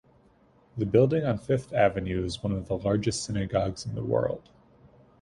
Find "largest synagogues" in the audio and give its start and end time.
2.79-3.85